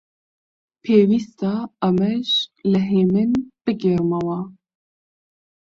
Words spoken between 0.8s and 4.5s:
پێویستە ئەمەش لە هێمن بگێڕمەوە: